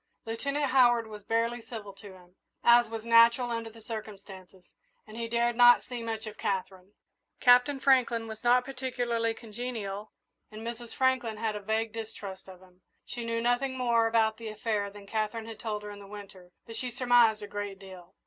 Lieutenant 0.25 0.71
Howard 0.71 1.05
was 1.05 1.21
barely 1.23 1.61
civil 1.61 1.93
to 1.93 2.13
him, 2.13 2.35
as 2.63 2.89
was 2.89 3.05
natural 3.05 3.51
under 3.51 3.69
the 3.69 3.81
circumstances, 3.83 4.63
and 5.05 5.15
he 5.15 5.27
dared 5.27 5.55
not 5.55 5.83
see 5.83 6.01
much 6.01 6.25
of 6.25 6.39
Katherine. 6.39 6.93
Captain 7.39 7.79
Franklin 7.79 8.27
was 8.27 8.43
not 8.43 8.65
particularly 8.65 9.35
congenial, 9.35 10.11
and 10.49 10.65
Mrs. 10.65 10.95
Franklin 10.95 11.37
had 11.37 11.55
a 11.55 11.59
vague 11.61 11.93
distrust 11.93 12.49
of 12.49 12.61
him. 12.63 12.81
She 13.05 13.23
knew 13.23 13.41
nothing 13.43 13.77
more 13.77 14.07
about 14.07 14.37
the 14.37 14.47
affair 14.47 14.89
than 14.89 15.05
Katherine 15.05 15.45
had 15.45 15.59
told 15.59 15.83
her 15.83 15.91
in 15.91 15.99
the 15.99 16.07
winter, 16.07 16.49
but 16.65 16.75
she 16.77 16.89
surmised 16.89 17.43
a 17.43 17.47
great 17.47 17.77
deal. 17.77 18.15